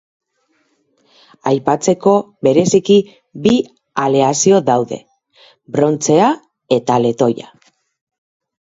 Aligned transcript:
Aipatzeko 1.51 2.13
bereziki 2.47 2.97
bi 3.45 3.53
aleazio 4.07 4.65
daude: 4.73 5.01
brontzea 5.79 6.35
eta 6.83 7.03
letoia. 7.09 7.57